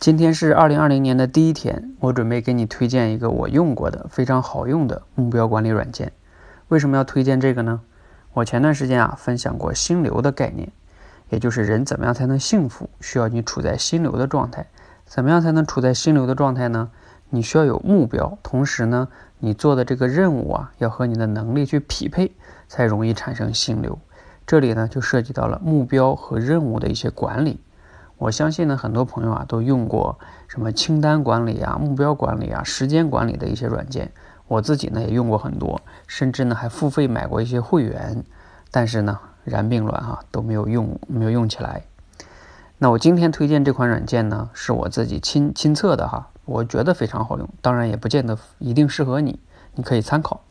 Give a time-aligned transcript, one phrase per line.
[0.00, 6.10] 今天是二零二零年的第一天，我准备给你推荐一个我用过的非常好用的目标管理软件。
[6.68, 7.82] 为什么要推荐这个呢？
[8.32, 10.72] 我前段时间啊分享过心流的概念，
[11.28, 14.68] 也就是人怎么样才能幸福，需要你处在心流的状态。
[15.04, 16.90] 怎么样才能处在心流的状态呢？
[17.28, 19.08] 你需要有目标，同时呢，
[19.38, 22.32] 你做的这个任务啊要和你的能力去匹配，
[22.68, 23.98] 才容易产生心流。
[24.46, 27.60] 这里呢就涉及到了目标和任务的一些管理。
[28.20, 34.12] 我相信呢，很多朋友啊都用过什么清单管理啊、目标管理啊、时间管理的一些软件。
[34.46, 38.22] 我自己呢也用过很多，甚至呢还付费买过一些会员。
[38.70, 41.84] 但是呢，然并卵哈都没有用，没有用起来。
[42.76, 47.48] 那我今天推荐这款软件呢，是我自己亲亲测的哈，我觉得非常好用。
[47.62, 49.40] 当然也不见得一定适合你，
[49.76, 50.42] 你可以参考。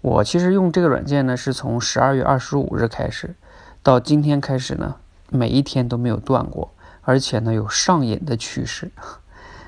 [0.00, 3.34] 我其实用这个软件呢，是从十二月二十五日开始，
[3.82, 4.94] 到今天开始呢，
[5.28, 6.70] 每一天都没有断过。
[7.04, 8.90] 而且呢，有上瘾的趋势，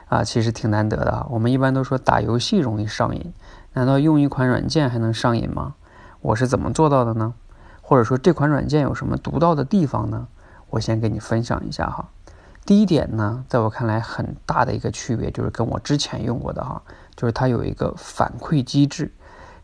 [0.09, 1.27] 啊，其实挺难得的啊。
[1.31, 3.33] 我们一般都说打游戏容易上瘾，
[3.75, 5.75] 难道用一款软件还能上瘾吗？
[6.21, 7.35] 我是怎么做到的呢？
[7.83, 10.27] 或者说这款软件有什么独到的地方呢？
[10.71, 12.09] 我先给你分享一下哈。
[12.65, 16.83] 第一点呢，在我看来很大的一个区别就是跟我之前用过的哈，
[17.15, 19.15] 就是它有一个反馈机制。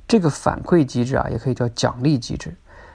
[0.06, 2.54] 这个反馈机制啊，也可以叫奖励机制，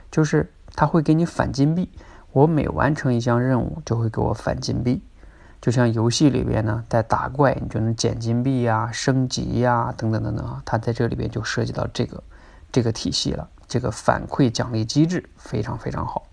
[0.10, 1.90] 就是它会给你返金币。
[2.34, 5.02] 我每完成一项任务，就会给我返金币，
[5.60, 10.62] 就像游戏里边呢，在打怪，你就能捡金币呀、升级呀，等等等等啊。
[10.64, 12.22] 它在这里边就涉及到这个
[12.72, 16.24] 这个体系了，这个反馈奖励机制非常非常好。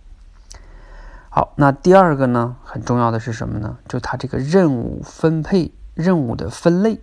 [1.31, 3.79] 好，那第二个呢，很重要的是什么呢？
[3.89, 7.01] 就它这个任务分配、任务的分类，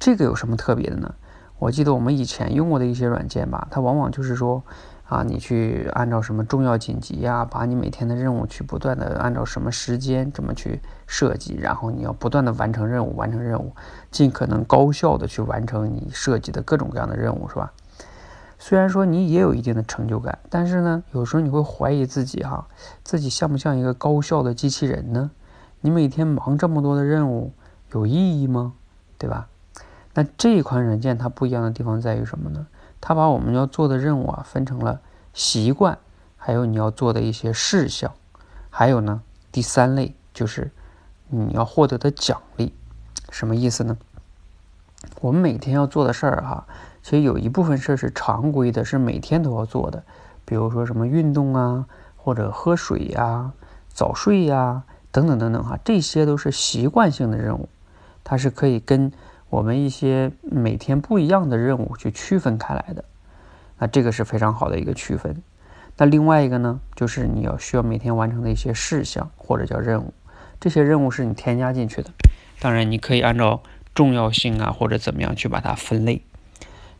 [0.00, 1.14] 这个有什么特别的呢？
[1.58, 4.64] 我记得我们以前用过的一些软件吧，它往往就是说。
[5.08, 13.72] 啊，你去按照什么重要紧急呀，把你每天的任务去不断的按照什么时间这么去设计，然后你要不断的完成任务，完成任务，
[14.10, 17.72] 尽可能高效的去完成你设计的各种各样的任务，是吧？
[18.58, 22.66] 虽然说你也有一定的成就感，但是呢，有时候你会怀疑自己哈，
[23.04, 25.30] 自己像不像一个高效的机器人呢？
[25.82, 27.52] 你每天忙这么多的任务，
[27.92, 28.72] 有意义吗？
[29.18, 29.46] 对吧？
[30.14, 32.66] 那这一款软件它不一样的地方在于什么呢？
[33.08, 35.00] 他把我们要做的任务啊分成了
[35.32, 35.96] 习惯，
[36.36, 38.12] 还有你要做的一些事项，
[38.68, 39.22] 还有呢
[39.52, 40.72] 第三类就是
[41.28, 42.74] 你要获得的奖励，
[43.30, 43.96] 什么意思呢？
[45.20, 46.66] 我们每天要做的事儿哈，
[47.00, 50.02] 其实有一部分事儿是常规的，是每天都要做的，
[50.44, 51.86] 比如说什么运动啊，
[52.16, 53.52] 或者喝水呀、
[53.88, 57.68] 早睡呀等等等等哈，这些都是习惯性的任务，
[58.24, 59.12] 它是可以跟。
[59.48, 63.04] 我们一些每天不一样的任务去区分开来的，
[63.78, 65.42] 那这个是非常好的一个区分。
[65.96, 70.12] 那另外一个呢，就是你要需要每天完成的一些事项或者叫任务，
[70.60, 72.10] 这些任务是你添加进去的。
[72.60, 73.62] 当然，你可以按照
[73.94, 76.22] 重要性啊或者怎么样去把它分类。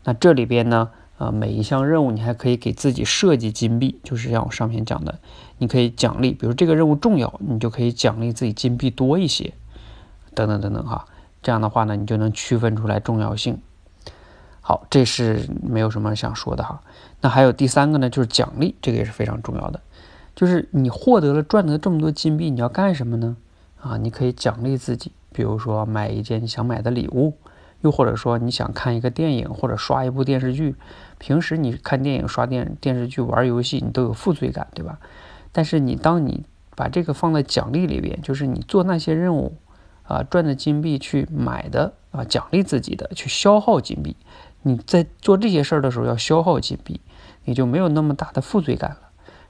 [0.03, 5.19] 那这里边呢，呃，每一项任务你还可以给自己设计金币，就是像我上面讲的，
[5.57, 9.53] 你可以奖励，比如这个任务重要，你就可以奖励自己金币多一些，
[10.33, 11.05] 等等等等哈。
[11.47, 13.61] 这样的话呢，你就能区分出来重要性。
[14.59, 16.81] 好，这是没有什么想说的哈。
[17.21, 19.79] 那还有第三个呢，就是奖励，这个也是非常重要的。
[20.35, 23.37] 就是你获得了赚得这么多金币，你要干什么呢？
[23.79, 27.37] 啊，你可以奖励自己，比如说买一件你想买的礼物，
[27.79, 30.75] 又或者说你想看一个电影或者刷一部电视剧。
[31.17, 34.99] 平时你看电影、刷电电视剧、玩游戏，你都有负罪感，对吧？
[35.53, 36.43] 但是你当你
[36.75, 39.55] 把这个放在奖励里边，就是你做那些任务。
[40.07, 44.15] 啊，赚的金币去买的啊，奖励自己的，去消耗金币。
[44.63, 46.99] 你在做这些事儿的时候要消耗金币，
[47.45, 48.97] 你就没有那么大的负罪感了。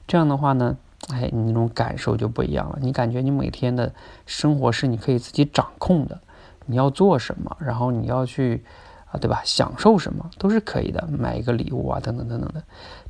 [0.06, 0.76] 这样的话呢，
[1.10, 2.78] 哎，你那种感受就不一样了。
[2.80, 3.92] 你感觉你每天的
[4.26, 6.20] 生活是你可以自己掌控的，
[6.66, 8.62] 你要做什么，然后你要去
[9.10, 9.40] 啊，对吧？
[9.44, 12.62] 享受什么都是可以的，买一个礼物啊，等等等等的。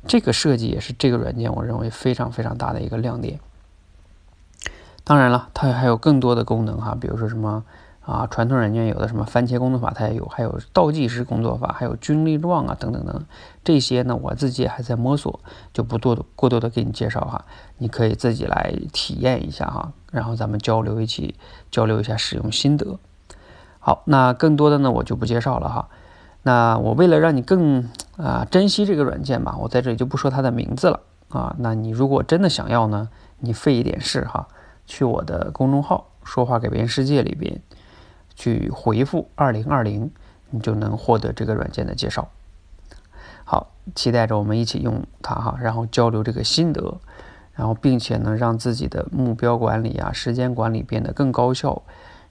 [0.07, 3.39] 这个设计也是这个软件我认为非常非常大的一个亮点。
[5.09, 7.63] 当然了，它还有更多的功能哈，比如说什么
[8.01, 13.25] 啊，传统软件有的什么番茄工作法它也有，还有倒计时工作法，还有军力状啊等等等，
[13.63, 15.39] 这些呢我自己还在摸索，
[15.73, 17.43] 就不多过多的给你介绍哈，
[17.79, 21.33] 你可以自己来体验一下哈，然后咱们交流一起
[21.71, 22.99] 交流一下使用心得。
[23.79, 25.89] 好，那更多的呢我就不介绍了哈，
[26.43, 30.99] 那我为了让你更啊珍惜这个软件吧，我在这里就不说它的名字了
[31.29, 34.47] 啊，那你如果真的想要呢，你费一点事哈。
[34.89, 37.61] 去我的公众号“说话改变世界”里边
[38.35, 40.09] 去回复“二零二零”，
[40.49, 42.27] 你就能获得这个软件的介绍。
[43.45, 46.99] 好，期待着我们一起用它哈，然后交流这个心得，
[47.53, 51.83] 然后并且呢，让自己的目标管理啊、时间管理变得更高效，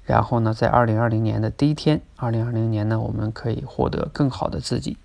[0.03, 4.99] 然后呢，在二零二零年的第一天，二零二零年呢，我们可以获得更好的自己。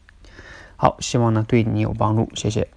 [0.75, 2.67] 好，希望呢对你有帮助，谢谢。